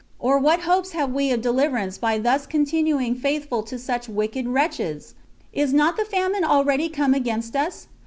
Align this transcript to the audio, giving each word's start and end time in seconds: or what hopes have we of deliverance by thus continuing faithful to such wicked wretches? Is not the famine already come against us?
or 0.17 0.39
what 0.39 0.61
hopes 0.61 0.93
have 0.93 1.13
we 1.13 1.29
of 1.31 1.43
deliverance 1.43 1.99
by 1.99 2.17
thus 2.17 2.47
continuing 2.47 3.13
faithful 3.13 3.61
to 3.61 3.77
such 3.77 4.09
wicked 4.09 4.47
wretches? 4.47 5.13
Is 5.53 5.73
not 5.75 5.95
the 5.95 6.05
famine 6.05 6.43
already 6.43 6.89
come 6.89 7.13
against 7.13 7.55
us? 7.55 7.85